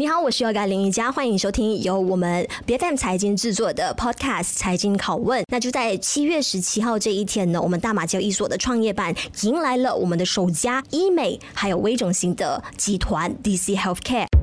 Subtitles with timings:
[0.00, 5.44] 你好，我是要改林瑜伽，欢迎收听由我们别看财经制作的 Podcast 财经拷问。
[5.52, 14.39] 那就在七月十七号这一天呢，我们大马交易所的创业板迎来了我们的首家医美还有微整形的集团 DC Healthcare。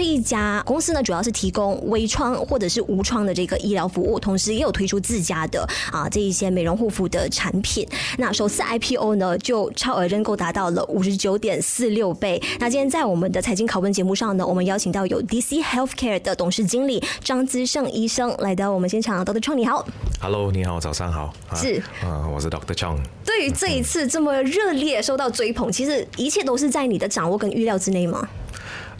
[0.00, 5.62] 这一家公司呢，主要是提供微创或者是无创的这个医疗服务，同时也有推出自家的
[5.92, 7.86] 啊这一些美容护肤的产品。
[8.16, 12.42] 那首次 IPO 呢，就超额认购达到了五十九点四六倍。
[12.58, 19.22] 那今天在我们的财经拷问节目上呢，我们邀请到有 DC Healthcare 的董事经理张资胜医生来到我们现场。
[19.22, 19.38] Dr.
[19.38, 19.86] Chong 你好
[20.22, 21.30] ，Hello，你好，早上好。
[21.54, 22.72] 是，啊，我是 Dr.
[22.72, 22.96] Chong。
[23.22, 28.26] 对于这一次这么热烈受到追捧，其实一切都是在你的掌握跟预料之内吗？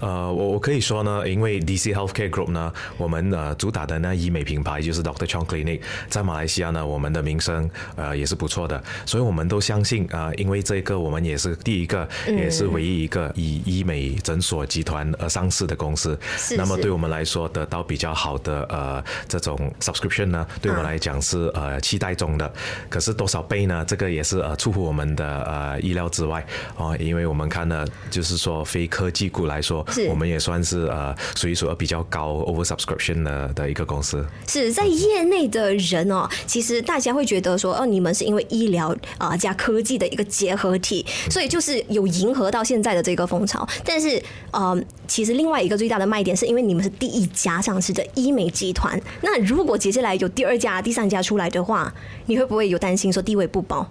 [0.00, 22.50] 呃，我我可以说呢，因为 DC Healthcare Group 呢，我们呃主打的那医美品牌就是 Doctor Chong Clinic，在马来西亚呢，我们的名声呃也是不错的，所以我们都相信啊、呃，因为这个我们也是第一个，也是唯一一个以医美诊所集团而上市的公司，是是那么对我们来说得到比较好的呃这种 subscription 呢，对我们来讲是呃期待中的，
[22.88, 23.84] 可是多少倍呢？
[23.86, 26.44] 这个也是呃出乎我们的呃意料之外。
[26.77, 29.84] 哦，因为我们看呢，就是说非科技股来说。
[29.91, 34.24] 是我们也算是呃数一数二比较高 oversubscription 的的一个公司。
[34.47, 43.66] 是在业内的人哦，其实大家会觉得说，哦，你们是因为医疗啊加科技的一个结合体，所以就是有迎合到现在的这个风潮。
[43.84, 49.00] 但是，呃，其实另外一个最大的卖点是因为你们是第一家上市的医美集团。
[49.22, 51.92] 那如果接下来有第二家、第三家出来的话，
[52.27, 53.91] 你会不会有担心说地位不保？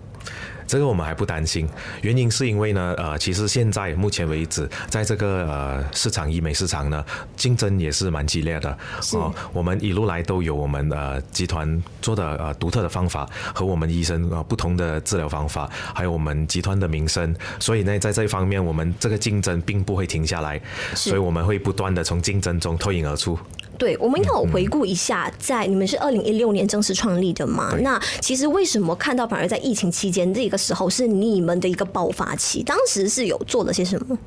[0.70, 1.68] 这个我们还不担心，
[2.04, 7.04] 原因是因为呢，呃，其实现在目前为止，在这个呃市场医美市场呢，
[7.36, 8.70] 竞争也是蛮激烈的。
[9.14, 20.62] 哦，我们一路来都有我们呃集团做的呃独特的方法和我们医生呃不同的治疗方法，还有我们集团的名声，所以呢，在这一方面，我们这个竞争并不会停下来，
[20.94, 23.40] 所以我们会不断的从竞争中脱颖而出。
[23.80, 27.74] 对，我们要回顾一下，在你们是二零一六年正式创立的嘛？
[27.80, 32.62] 那其实为什么看到反而在疫情期间这个时候是你们的一个爆发期？
[32.62, 34.18] 当时是有做了些什么？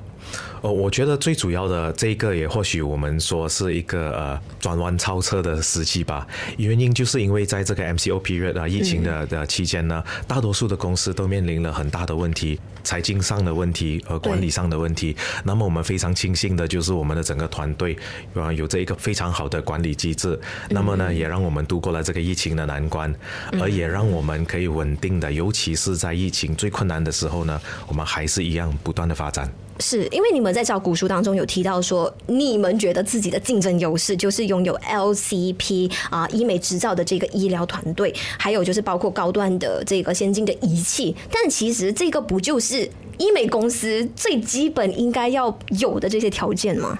[0.63, 6.27] 哦，我觉得最主要的这个也或许我们说是一个呃转弯超车的时期吧。
[6.57, 15.17] 原因就是因为在这个 MCO period 啊疫情的的期间呢，大多数的公司都面临了很大的问题，财经上的问题和管理上的问题。
[15.43, 17.97] 那么我们非常庆幸的就是我们的整个团队
[18.35, 20.39] 啊有着一个非常好的管理机制。
[20.71, 23.13] 那么呢，也让我们度过了这个疫情的难关，
[23.61, 29.53] 而也让我们可以稳定的，尤其是在疫情最困难的时候呢，我们还是一样不断的发展。
[29.83, 41.15] 是因为你们在招股书当中有提到说，你们觉得自己的竞争优势就是拥有 LCP 啊医美执照的这个医疗团队，还有就是包括高端的这个先进的仪器。
[41.31, 42.89] 但其实这个不就是
[43.19, 46.97] 医美公司最基本应该要有的这些条件吗？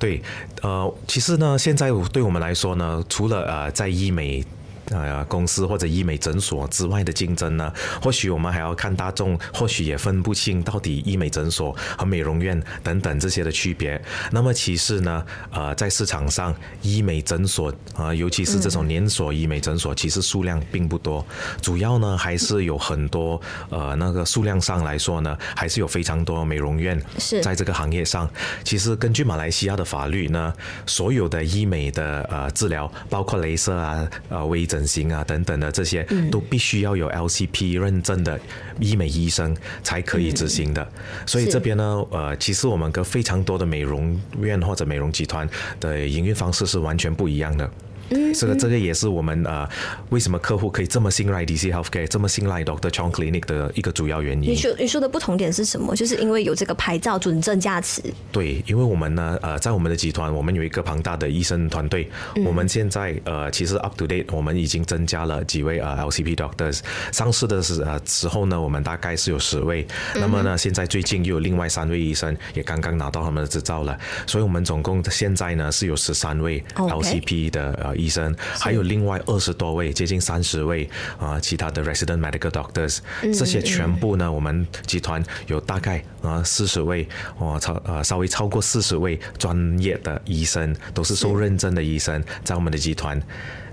[0.00, 0.22] 对，
[0.62, 4.42] 呃，其实呢，现在对我们来说呢，除了呃在医美。
[4.90, 7.72] 呃，公司或者医美诊所之外的竞争呢？
[8.00, 14.00] 或许我们还要看大众，或许也分不清到底医美诊所和美容院等等这些的区别。
[14.30, 21.24] 那么其实呢，呃，在市场上，医美诊所啊、呃，尤其是这种连锁医美诊所，其实数量并不多。
[21.60, 28.30] 主要呢，还是有很多呃，那个数量上来说呢，还是有非常多美容院是在这个行业上。
[28.62, 30.54] 其实根据马来西亚的法律呢，
[30.86, 34.75] 所有的医美的呃治疗，包括镭射啊，呃微整。
[34.76, 38.38] 整形啊等等的这些都必须要有 LCP 认证的
[38.78, 40.86] 医美医生才可以执行的，
[41.24, 45.48] 所以这边呢，呃，其实我们跟非常多的美容院或者美容集团
[45.80, 47.70] 的营运方式是完全不一样的。
[48.10, 49.68] 嗯，这个这个也是我们呃，
[50.10, 54.50] 为什么客户可以这么信赖 DC Healthcare，这么信赖 Doctor Chong Clinic 的一个主要原因。
[54.50, 55.94] 你说你说的不同点是什么？
[55.96, 58.00] 就是因为有这个牌照准证加持。
[58.30, 62.08] 对，因为我们呢，呃，在我们的集团，我们有一个庞大的医生团队。
[62.36, 66.80] 嗯、我们现在呃，其实 up to date，我们已经增加了几位呃 LCP doctors。
[67.12, 69.86] 上市的时呃时候呢，我们大概是有十位。
[70.14, 77.95] 那么呢，现在最近又有另外三位医生也刚刚拿到他们的执照了，所以我们总共现在呢是有十三位 LCP 的呃。
[77.96, 80.88] 医生还有另外二十多位，接近三十位
[81.18, 87.08] 啊，其他的 resident medical doctors，这些全部呢，我们集团有大概啊四十位，
[87.38, 93.20] 哦超呃稍微超过四十位专业的医生，都是受认证的医生，在我们的集团。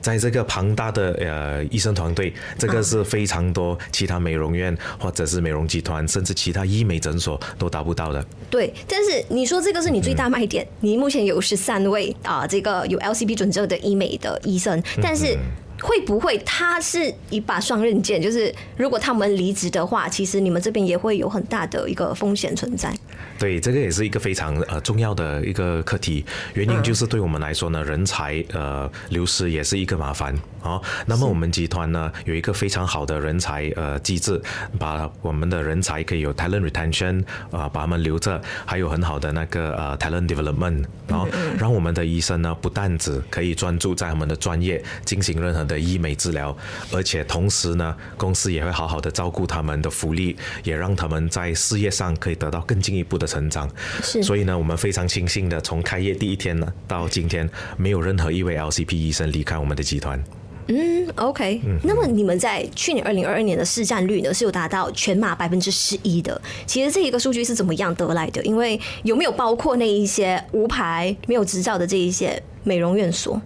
[0.03, 8.23] 在这个庞大的呃医生团队，这个是非常多其他美容院或者是美容集团，甚至其他医美诊所都达不到的。
[8.49, 15.37] 对，但是你说这个是你最大卖点，嗯、你目前有十三位啊，这个有 LCP 准证的医美的医生，但是
[15.81, 18.21] 会不会他是一把双刃剑？
[18.21, 22.93] 就是如果他们离职的话，其实你们这边也会有很大的一个风险存在。
[23.39, 26.23] 对，这个也是一个非常呃重要的一个课题。
[26.53, 30.79] 原因就是对我们来说呢，人才呃流失也是一个麻烦啊。
[31.05, 34.41] 那么我们集团呢有一个非常好的人才呃机制，
[34.79, 41.27] 把我们的人才可以有 talent retention 啊、把他们留着，还有很好的那个呃 talent development 然后，
[41.57, 46.55] 让我们的医生呢不但只可以专注在他们的专业进行任何的医美治疗，
[46.91, 53.69] 而且同时呢公司也会好好的照顾他们的福利，也让他们在事业上可以得到更进一步的成长。
[54.01, 60.23] 是，所以呢我们非常庆幸的从开业第一天呢到今天，没有任何一位 LCP 医生离开我们的集团。
[60.67, 61.59] 嗯，OK。
[61.83, 66.41] 那么你们在去年二零二二年的市占率呢，是有达到全马百分之十一的。
[66.65, 68.41] 其实这一个数据是怎么样得来的？
[68.43, 73.41] 因为有没有包括那一些无牌、没有执照的这一些美容院所？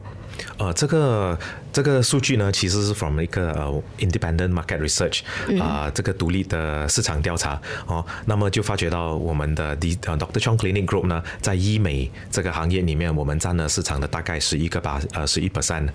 [0.59, 1.35] 呃，这个。
[1.72, 5.22] 这个数据呢，其实是 from 一个呃 independent market research
[5.62, 8.04] 啊、呃，这个独立的市场调查哦。
[8.25, 15.88] 那么就发觉到我们的 D 呃 Doctor Chong Clinic Group 呢，在医美这个行业里面，我们占了市场的大概十一个把呃十一 percent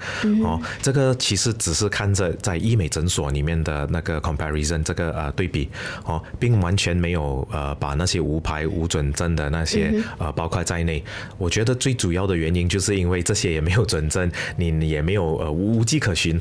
[0.45, 0.61] 哦。
[0.81, 5.69] 这个其实只是看着在医美诊所里面的那个 comparison 这个呃对比
[6.05, 11.03] 哦，并完全没有呃把那些无牌无准证的那些呃包括在内。
[11.39, 15.85] 我觉得最主要的原因就是因为这些也没有准证，你也没有呃无。
[15.93, 16.41] 迹可寻。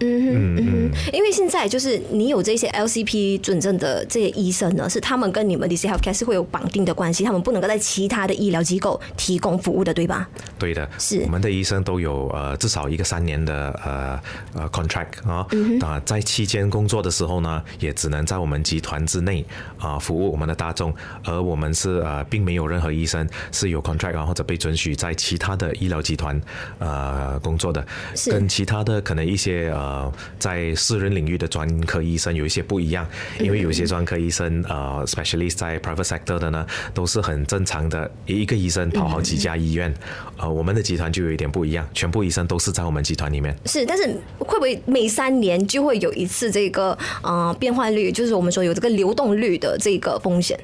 [0.00, 10.28] 嗯嗯，因为现在就是你有这些 LCP 准证的这些医生呢，是他们跟你们 DC Healthcare 是会有绑定的关系，他们不能够在其他的医疗机构提供服务的，对吧？
[10.58, 11.20] 对的，是。
[11.22, 14.20] 我们的医生都有呃至少一个三年的呃
[14.54, 15.46] 呃 contract 啊，
[15.80, 19.42] 啊在期间工作的时候呢，也只能在我们集团之内
[19.78, 20.94] 啊服务我们的大众，
[21.24, 26.38] 而我们是呃并没有任何医生是有 contract 啊或者被准许在其他的医疗集团
[26.78, 27.82] 呃工作的，
[28.30, 29.85] 跟其他的可能一些呃。
[29.86, 33.06] 呃，在私人领域的专科医生有一些不一样，
[33.38, 39.94] 因为有些专科医生呃，specialist 在 private sector 的呢，都是很正常的，一个医生跑好几家医院。
[40.38, 43.56] 呃，我们的集团就有一点不一样，全部医生都是在我们集团里面。
[43.66, 44.04] 是，但是
[44.38, 50.58] 会不会每三年就会有一次这个呃变换率，就是我们说有这个流动率的这个风险？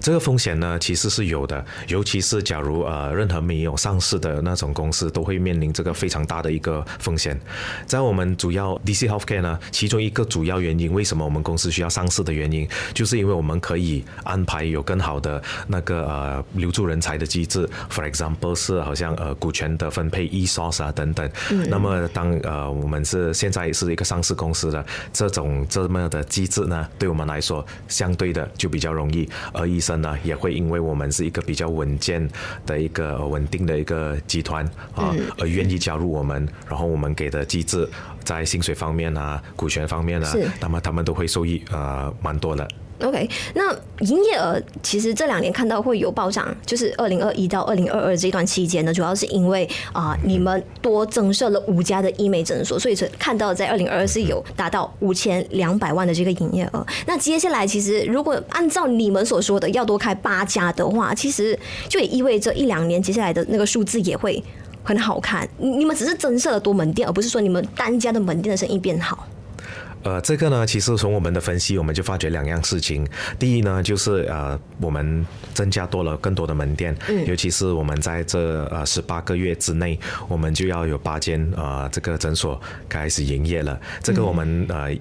[0.00, 7.38] 这个风险呢，其实是有的，尤其是假如呃，任何没有上市的那种公司，都会面临这个非常大的一个风险。
[7.86, 17.68] 在我们主要 DC Healthcare 呢，其中一个主要原因，为什么我们公司需要上市的原因，就是因为我们可以安排有更好的那个呃留住人才的机制。
[17.90, 21.30] For example，是好像呃股权的分配、ESOS 啊等等。
[21.50, 21.68] 嗯。
[21.68, 29.73] 那么当呃我们是现在是一个上市公司的这种这么的机制呢，对我们来说相对的就比较容易而。
[29.74, 32.28] 医生呢也会因为我们是一个比较稳健
[32.64, 37.88] 的一个稳定的一个集团啊，而愿意加入我们，然后我们给的机制
[38.24, 42.66] 在薪水方面啊、股权方面啊，那么他们都会受益呃蛮多的。
[43.02, 43.72] OK，那
[44.06, 56.86] 营业额其实这两年看到会有暴涨，就是二零二一到二零二二这段期间呢，主要是因为啊、呃、你们多增设了五家的医美诊所，所以是看到在二零二二是有达到五千两百万的这个营业额。
[57.04, 64.42] 那接下来其实如果按照你们所说的要多开八家的话，其实就也意味着一两年接下来的那个数字也会
[64.84, 65.48] 很好看。
[65.58, 69.26] 你们只是增设了多门店，而不是说你们单家的门店的生意变好。
[70.04, 73.08] 呃，这个呢，其实从我们的分析，我们就发觉两样事情。
[73.38, 79.98] 第一呢，就是呃，我们增加多了更多的门店，嗯，尤其是我们在这呃十八个月之内，
[80.28, 83.80] 我们就要有八间呃这个诊所开始营业了。
[84.02, 84.94] 这个我们呃。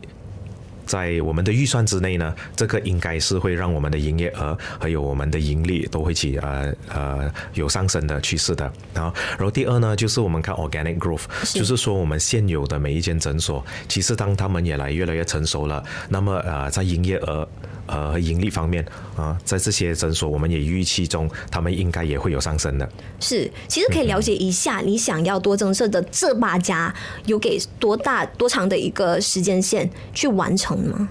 [0.85, 8.71] 在我们的预算之内呢，这个应该是会让我们的营业额还有我们的盈利都会起呃呃有上升的趋势的。
[8.93, 17.47] 然后，然后第二呢，就是我们看 organic growth，就是说我们现有的每一间诊所，其实当他们也来越来越成熟了，那么呃在营业额。
[17.85, 18.85] 呃，盈利方面
[19.15, 22.89] 啊，在这些诊所，我们也预期中，他们应该也会有上升的。
[23.19, 26.93] 是，其实可以了解一下，你想要多增设的这八家，
[27.25, 31.09] 有给多大多长的一个时间线去完成吗？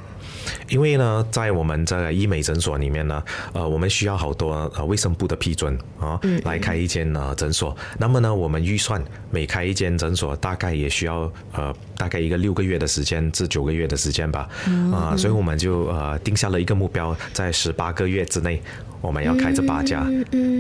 [0.69, 3.23] 因为呢，在我们这个医美诊所里面呢，
[3.53, 7.77] 呃，我们需要好多呃卫生部的批准啊，来开一间呃诊所。
[7.99, 14.49] 那么呢，我们预算每开一间诊所，大概也需要呃大概一个六个月的时间至九个月的时间吧。
[14.93, 18.63] 啊，所以我们就呃定下了一个目标，在十八个月之内，
[19.01, 20.07] 我们要开这八家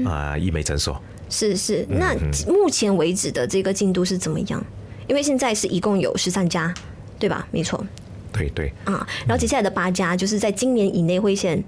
[0.05, 1.01] 啊医美诊所。
[1.29, 2.15] 是是，那
[2.47, 4.63] 目前为止的这个进度是怎么样？
[5.09, 6.73] 因为现在是一共有十三家，
[7.19, 7.47] 对吧？
[7.51, 7.83] 没错。
[8.33, 11.63] 对对啊，然后接下来的八家就是在今年以内会先，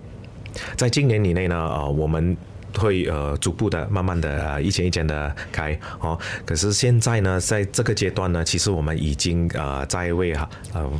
[0.77, 2.37] 在今年以内呢，呃，我们
[2.79, 6.19] 会呃逐步的、慢慢的呃一间一间的开哦。
[6.45, 10.91] 可是现在呢，在这个阶段呢，其实我们已经呃在为哈呃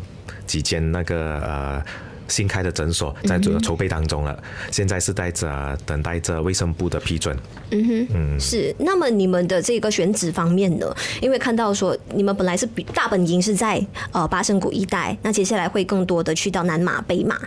[0.47, 1.85] 几间那个呃。
[2.29, 7.37] 新开的诊所在这个筹备当中了，嗯、现在是带着等待着卫生部的批准。
[7.71, 8.75] 嗯哼，嗯，是。
[8.79, 10.87] 那么你们的这个选址方面呢？
[11.21, 17.39] 因为看到说你们本来是比大本营是在呃巴生谷一带，那接下来会更多的去到南马、北马。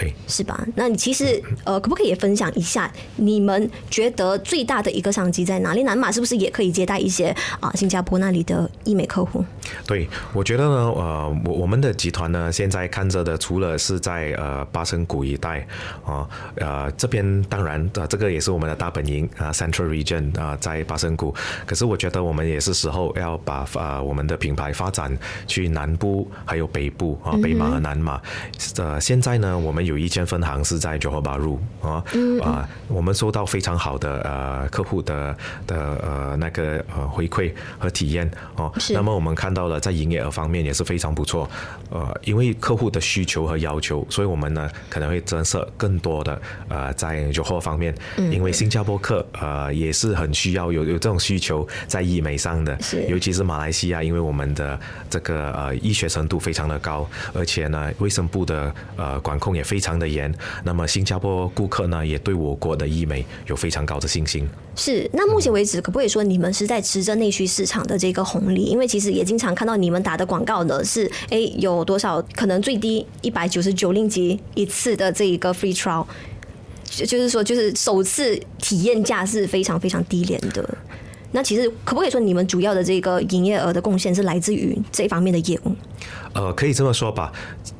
[0.00, 0.66] 对，是吧？
[0.74, 5.82] 那你其实呃，可不可以也分享一下你们觉得最大的一个商机在哪里？
[5.82, 7.28] 南马是不是也可以接待一些
[7.60, 9.44] 啊、呃、新加坡那里的医美客户？
[9.86, 15.66] 对，我觉得呢，呃，我我们的集团呢，现在看着的除了是在呃巴生谷一带
[16.02, 21.34] 啊，呃这边当然呃这个也是我们的大本营啊，Central Region 啊、呃，在巴生谷。
[21.66, 25.14] 可是我觉得我们也是时候要把啊、呃、我们的品牌发展
[25.46, 28.18] 去南部还有北部啊，北马和南马。
[28.78, 29.89] 呃，现在呢，我们。
[29.89, 32.04] 有一间分行是在 Johor Bahru 啊
[32.42, 38.72] 啊，我们收到非常好的呃客户的的呃那个呃回馈和体验哦。
[38.90, 41.48] 那么我们看到了在营业额方面也是非常不错。
[41.90, 47.94] 呃，因为客户的需求和要求，所以我们呢可能会增设更多的呃在 Johor 方面。
[48.16, 52.78] 因为新加坡客呃也是很需要有有这种需求在医美上的，
[53.08, 54.78] 尤其是马来西亚，因为我们的
[55.08, 60.00] 这个呃医学程度非常的高，而且呢卫生部的呃管控也非常。
[60.00, 60.32] 的严，
[60.64, 64.48] 那么新加坡顾客呢，也对我国的医美有非常高的信心。
[64.74, 68.62] 是，那目前为止，可不可以说你们是在吃着内需市场的这个红利？
[68.62, 76.06] 因为其实也经常看到你们打的广告呢，是哎有多少可能最低一百九十九令吉一次的这一个 free trial，
[76.88, 80.78] 就是说就是首次体验价是非常非常低廉的。
[81.32, 85.74] 那其实可不可以说你们主要的这个营业额的贡献是来自于这方面的业务？
[86.32, 87.32] 呃，可以这么说吧，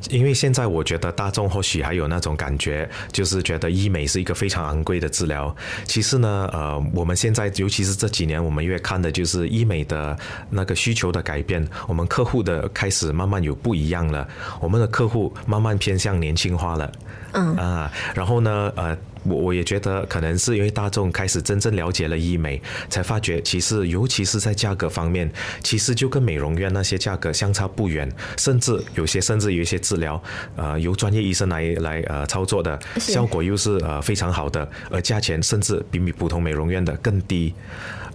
[0.08, 5.54] 因为现在我觉得大众或许还有那种感觉，就是觉得医美是一个非常昂贵的治疗。
[5.84, 10.18] 其实呢，呃，我们现在尤其是这几年，我们越看的就是医美的
[10.50, 14.26] 那个需求的改变，我们客户的开始慢慢有不一样了，
[14.60, 16.92] 我们的客户慢慢偏向年轻化了。
[17.32, 18.96] 嗯啊，然后呢，呃。
[19.24, 25.30] 我我也觉得可能是因为大众开始真正了解了医美，才发觉其实尤其是在价格方面，
[25.62, 30.22] 其实就跟美容院那些价格相差不远，甚至有些甚至有一些治疗，
[30.56, 37.54] 呃，由专业医生来来呃操作的，效果又是呃非常好的，而价钱甚至比比普通美容院的更低。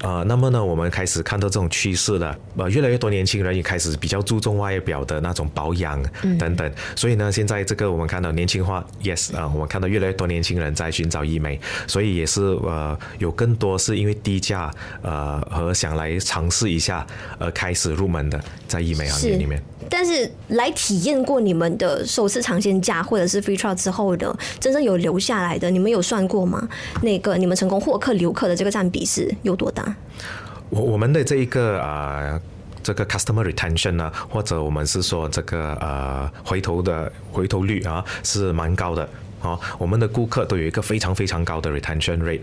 [0.01, 2.35] 呃，那么呢，我们开始看到这种趋势了。
[2.57, 6.01] 呃，越来越多年轻人也开始比较注重外表的那种保养
[6.37, 6.67] 等等。
[6.67, 14.71] 嗯、所以呢，现在这个我们看到年轻化，yes 啊、呃，我们看到越来越多年轻人在寻找医美，所以也是呃有更多是因为低价
[15.01, 17.05] 呃和想来尝试一下
[17.39, 19.61] 而开始入门的在医美行业里面。
[19.87, 26.67] 但是来体验过你们的首次尝鲜价或者是 free trial 之后的，真正有留下来的，你们有算过吗？
[27.03, 29.84] 那个你们成功获客留客的这个占比是有多大？
[30.69, 32.41] 我我们的这一个啊、呃，
[32.81, 39.07] 这个 customer retention 呢，或者我们是说这个呃回头的回头率啊，是蛮高的。
[39.41, 42.39] 哦，我们的顾客都有一个非常非常高的 retention rate，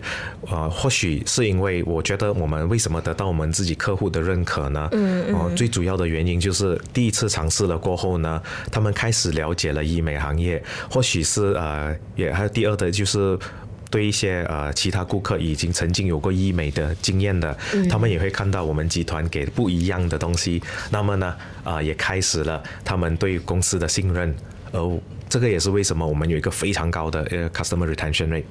[0.48, 4.88] 呃，或许是因为我觉得我们为什么得到我们自己客户的认可呢？
[4.92, 5.34] 嗯嗯。
[5.34, 13.36] 哦，最主要的原因就是第一次尝试了过后呢，他们开始了解了医美行业，或许是呃，也还有第二的就是
[13.92, 17.56] 对一些呃其他顾客已经曾经有过医美的经验的，
[17.88, 21.26] 他们也会看到我们集团给不一样的东西，那么呢，
[21.62, 24.34] 啊、呃，也开始了他们对公司的信任，
[24.72, 25.00] 而。
[25.32, 28.44] 这个也是为什么我们有一个非常高的呃 customer retention rate。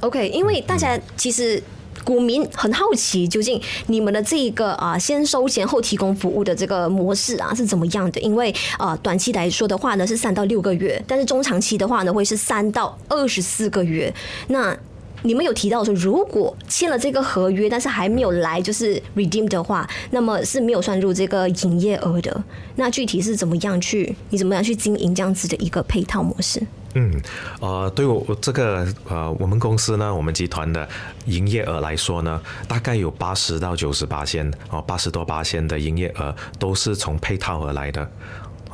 [0.00, 1.62] OK，因为大家其实
[2.04, 8.20] 股民很好奇，究竟你们的这一个啊先收钱后提供服务的这个模式啊是怎么样的？
[8.20, 14.12] 因为啊短期来说的话呢是三到六个月，但是中长期的话呢会是三到二十四个月。
[14.48, 14.76] 那
[15.26, 22.44] 你们有提到说，如果签了这个合约，但是还没有来就是 redeem 的话，那么是没有算入这个营业额的。
[22.76, 26.62] 那具体是怎么样去，你怎么样去经营这样子的一个配套模式？
[26.94, 27.20] 嗯，
[27.60, 30.88] 呃，对我这个呃，我们公司呢，我们集团的
[31.26, 38.08] 营业额来说呢，大概有八十到九十八千哦，八十多八千的营业额都是从配套而来的。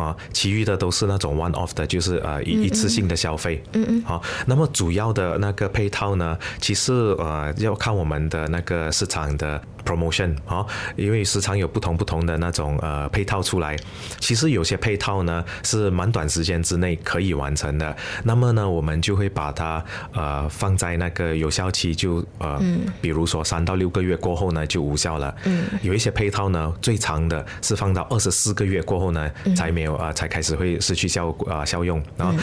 [0.03, 3.63] 啊，其余的都是那种 one off 的，就是呃一一次性的消费。
[3.73, 4.03] 嗯嗯。
[4.05, 13.77] 好，那么主要的那个配套呢，其实呃要看我们的那个市场的 promotion 啊，因为时常有不同不同的那种呃配套出来。
[14.19, 22.61] 其实有些配套呢是蛮短时间之内可以完成的，那么呢我们就会把它呃放在那个有效期就呃，
[23.01, 25.35] 比如说三到六个月过后呢就无效了。
[25.45, 25.65] 嗯。
[25.81, 29.93] 有一些配套呢最长的是放到二十四个月过后呢才没有。
[30.03, 32.35] 啊，才开始会失去效啊效用，然后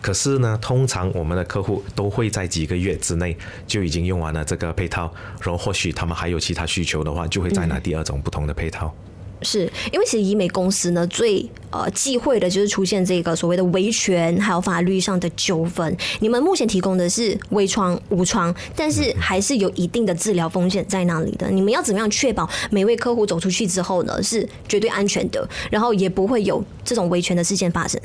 [0.00, 3.36] 可是呢，通常我们的客户都会在几个月之内
[3.66, 5.12] 就已经用完了这个配套，
[5.42, 8.86] 然后或许他们还有其他需求的话，就会再拿第二种不同的配套。
[8.86, 9.04] 嗯
[9.40, 15.96] 是因为其实医美公司呢，最呃忌讳的就是出现这个所谓的维权，还有法律上的纠纷。
[16.18, 21.48] 你们目前提供的是微创、无创，但是还是有一定的治疗风险在那里的。
[21.52, 28.00] 你们要怎么样确保每位客户走出去之后呢，是绝对安全的，然后也不会有这种维权的事件发生？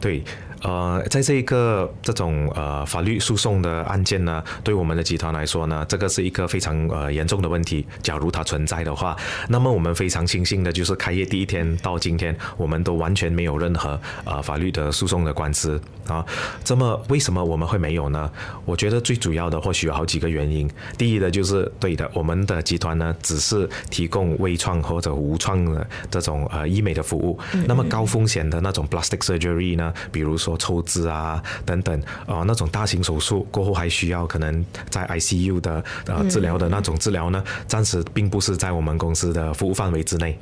[0.00, 0.22] 对。
[0.62, 7.86] 呃，在这一个这种呃法律诉讼的案件呢，对我们的集团来说呢，这个是一个非常呃严重的问题。
[8.02, 9.16] 假如它存在的话，
[9.48, 16.22] 那么我们非常庆幸的就是开业第一天到今天，我们都完全没有任何呃法律的诉讼的官司啊。
[16.62, 18.30] 这么为什么我们会没有呢？
[18.66, 20.70] 我觉得最主要的或许有好几个原因。
[20.98, 27.38] 第一的就是对的，我们的集团呢只是提供微创或者无创的这种呃医美的服务。
[27.66, 30.49] 那么高风险的那种 plastic surgery 呢，比如说。
[30.56, 40.38] 抽脂啊，等等，呃，那种大型手术过后还需要可能在 ICU 的呃治疗的那种治疗呢，暂时并不是在我们公司的服务范围之内。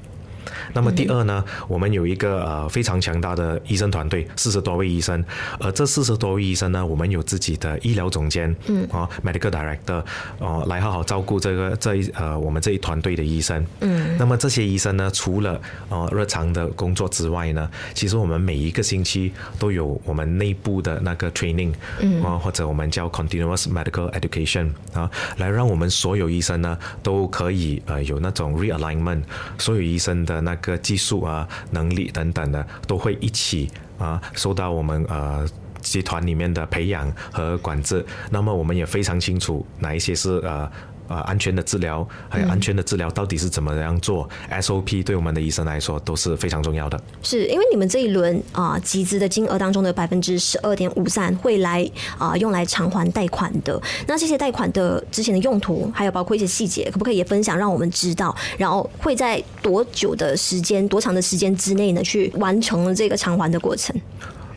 [0.73, 5.23] 那么第二呢，我们有一个呃非常强大的医生团队，四十多位医生，
[5.61, 10.03] 而这四十多位医生呢，我们有自己的医疗总监，嗯，啊，medical director，
[10.39, 29.23] 哦，来好好照顾这个这一呃我们这一团队的医生，嗯，那么这些医生呢，除了呃日常的工作之外呢，其实我们每一个星期都有我们内部的那个 training，嗯，啊，或者我们叫 continuous medical education 啊，来让我们所有医生呢都可以呃有那种 realignment，
[29.59, 30.38] 所有医生的。
[30.41, 35.47] 那个技术啊、能力等等的，都会一起啊受到我们呃
[35.81, 38.05] 集团里面的培养和管制。
[38.31, 40.71] 那么我们也非常清楚哪一些是呃。
[41.09, 47.01] 啊，安全的治疗，还有安全的治疗到底是怎么样做，嗯？SOP 对我们的医生来说都是非常重要的。
[47.23, 53.81] 是因为你们这一轮啊集资的金额当中的百分之十二点五三会来啊用来偿还贷款的。
[54.07, 58.37] 那这些贷款的之前的用途，还有包括一些细节，可不可以也分享让我们知道？
[58.59, 63.99] 然后会在多久的时间、多长的时间之内呢，去完成这个偿还的过程？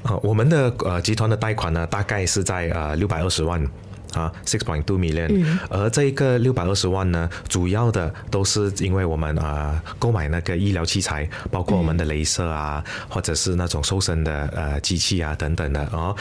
[0.04, 3.66] 啊，我们的呃集团的贷款呢，大概是在呃六百二十万。
[4.14, 16.16] 啊，six point two million，嗯，而这个六百二十万呢，主要的都是因为我们啊购买那个医疗器材，包括我们的镭射啊，或者是那种瘦身的呃机器啊等等的哦，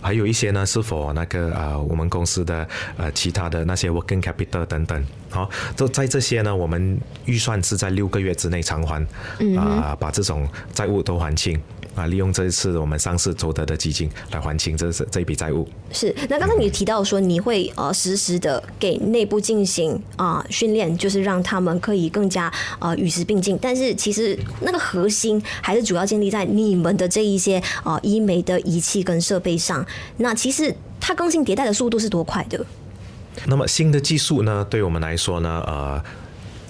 [0.00, 9.04] 还有一些呢是否那个啊我们公司的呃其他的那些 working capital 等等，好，都在这些呢，我们预算是在六个月之内偿还，
[9.56, 11.60] 啊，把这种债务都还清。
[11.94, 15.68] 啊，利用这一次我们上市筹得的基金来还清这这一笔债务。
[15.92, 23.58] 是，那刚才你提到说你会呃实时的给内部进行啊训练，就是让他们可以更加呃与时并进。
[23.62, 29.86] 但是其实那个核心还是主要建立在你们的这一些呃医美的仪器跟设备上。
[30.16, 32.64] 那其实它更新迭代的速度是多快的？
[33.46, 36.02] 那么新的技术呢，对我们来说呢，呃。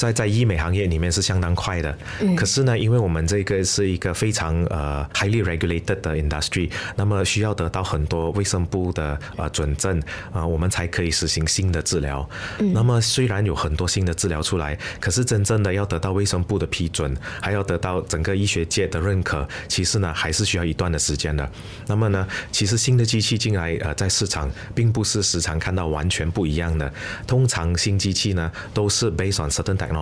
[0.04, 1.96] 在在医美行业里面是相当快的，
[2.36, 12.28] 可是呢，因为我们这个是一个非常呃 highly regulated 的 industry，那么需要得到很多卫生部的呃准证啊，我们才可以实行新的治疗。
[12.58, 21.50] 那么虽然有很多新的治疗出来，可是真正的要得到卫生部的批准，还要得到整个医学界的认可，其实呢还是需要一段的时间的。
[21.86, 26.92] 那么呢，其实新的机器进来呃在市场，并不是时常看到完全不一样的。
[27.26, 29.93] 通常新机器呢都是 based on certain technology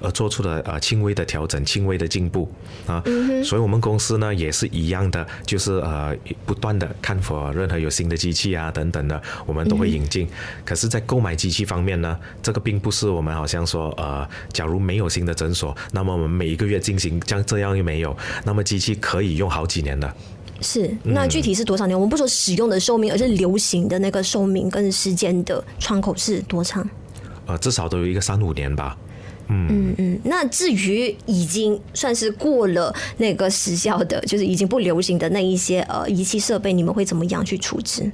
[0.00, 2.50] 而做出的呃轻微的调整，轻微的进步
[2.86, 3.02] 啊，
[3.44, 10.28] 所以我们公司呢也是一样的，就是呃不断的看否任何有新的机器啊等等的，我们都会引进。
[10.64, 20.12] 可是，在购买机器方面呢，这个并不是我们好像说呃，假如没有新的诊所，那么我们每一个月进行像这样又没有，那么机器可以用好几年的。
[20.60, 21.96] 是，那具体是多少年？
[21.96, 26.88] 我们不说使用的寿命，而是流行的那个寿命跟时间的窗口是多长？
[27.46, 28.96] 呃，至少都有一个三五年吧。
[29.48, 38.10] 嗯嗯，那至于已经算是过了那个时效的，就是已经不流行的那一些呃仪器设备，你们会怎么样去处置？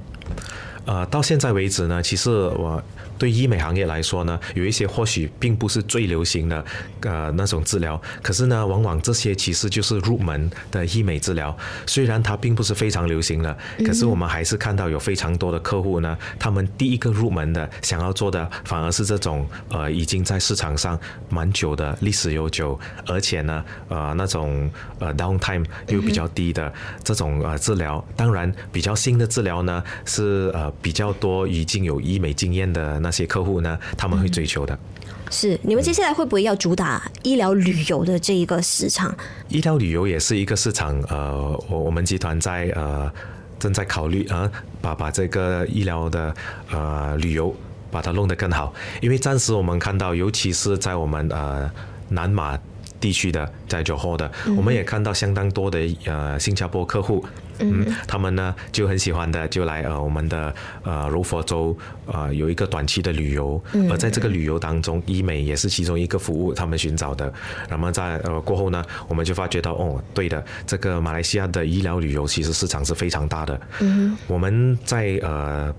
[0.85, 2.81] 呃，到现在为止呢，其实我。
[3.17, 6.65] 对医美行业来说呢，有一些或许并不是最流行的
[6.99, 11.57] 呃那种治疗，可是呢，往往这些其实就是入门的医美治疗。
[11.85, 24.69] 虽然它并不是非常流行的，可是我们还是看到有非常多的客户呢，他们第一个入门的想要做的，反而是这种呃已经在市场上蛮久的历史悠久，而且呢呃那种
[24.99, 26.69] 呃 downtime 又比较低的
[27.01, 28.03] 这种呃治疗。
[28.17, 32.99] 当然，比较新的治疗呢是呃比较多已经有医美经验的。
[32.99, 34.73] 那些客户呢，他们会追求的。
[34.73, 39.15] 嗯，是你们接下来会不会要主打医疗旅游的这一个市场？
[39.49, 40.99] 医疗旅游也是一个市场。
[41.09, 43.11] 呃，我我们集团在呃
[43.59, 44.49] 正在考虑啊，
[44.81, 46.33] 把把这个医疗的
[46.71, 47.55] 呃旅游
[47.91, 51.69] 把它弄得更好，因为暂时我们看到，尤其是在我们呃
[52.09, 52.57] 南马。
[52.97, 57.23] 地区的在酒后的，我们也看到相当多的呃新加坡客户，
[57.59, 67.33] 嗯，他们呢就很喜欢的就来呃我们的呃柔佛州呃有一个短期的旅游，而在这个旅游当中，医美也是其中一个服务他们寻找的。
[67.69, 73.59] 那么在呃过后呢，我们就发觉到哦，对的，这个马来西亚的医疗旅游其实市场是非常大的。
[73.79, 75.73] 嗯，我们在呃。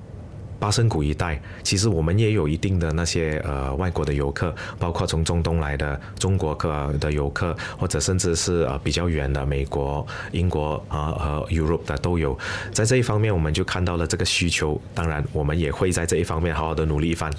[0.58, 12.38] 巴生谷一带，其实我们也有一定的那些呃外国的游客，包括从中东来的中国客的游客，或者甚至是呃比较远的美国、英国啊和 Europe 的都有。
[12.72, 14.80] 在这一方面，我们就看到了这个需求。
[14.94, 17.30] 当然，我们也会在这一方面好好的努力一番。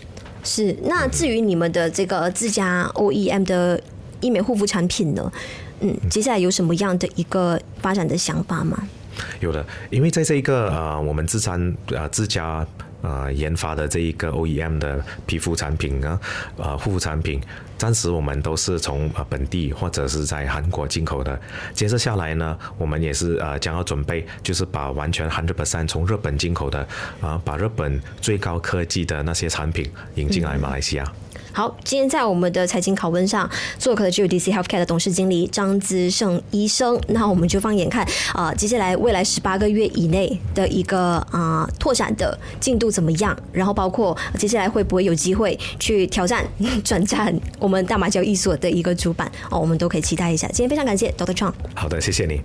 [0.44, 0.76] 是。
[0.84, 3.82] 那至于你们的这个自家 OEM 的
[4.22, 5.32] 医美护肤产品呢？
[5.80, 8.78] 嗯，接下来有什么样的一个发展的想法吗？
[9.40, 12.66] 有的，因为在这一个呃我们自产呃自家。
[13.02, 16.20] 呃，研发的这一个 OEM 的皮肤产品啊，
[16.58, 17.40] 呃，护肤产品，
[17.78, 21.40] 暂时我们都是从呃本地或者是在韩国进口的。
[21.74, 26.80] 接着下来呢，我们也是呃将要准备，就是把完全100%从日本进口的
[27.22, 31.04] 啊、呃，把日本最高科技的那些产品引进来马来西亚。
[31.06, 31.27] 嗯
[31.58, 37.02] 好，今天在我们的财经拷问上做客的就有 DC Healthcare 的董事经理张资胜医生。
[37.08, 43.36] 那我们就放眼看啊、接下来未来十八个月以内的一个啊、拓展的进度怎么样？
[43.52, 46.46] 然后包括接下来会不会有机会去挑战
[46.86, 50.48] 转战我们大马交易所的一个主板哦，我们都可以期待一下。
[50.50, 51.34] 今天非常感谢 Dr.
[51.34, 51.54] Chong。
[51.74, 52.40] 好的，谢谢你。